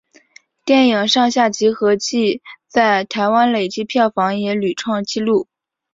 [0.65, 5.47] 电影上下集合计在台湾累积票房也屡创纪录。